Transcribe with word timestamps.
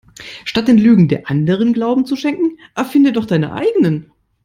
Statt 0.45 0.67
den 0.67 0.79
Lügen 0.79 1.09
der 1.09 1.29
Anderen 1.29 1.73
Glauben 1.73 2.07
zu 2.07 2.15
schenken 2.15 2.57
erfinde 2.73 3.11
doch 3.11 3.27
deine 3.27 3.53
eigenen. 3.53 4.11